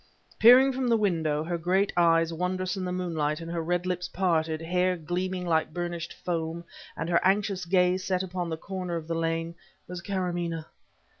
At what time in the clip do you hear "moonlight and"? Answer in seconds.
2.91-3.51